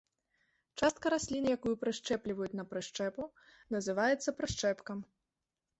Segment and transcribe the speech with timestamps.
[0.81, 3.29] Частка расліны, якую прышчэпліваюць на прышчэпу,
[3.79, 4.97] называецца прышчэпкам.